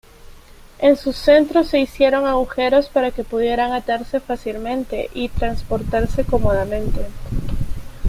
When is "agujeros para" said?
2.25-3.11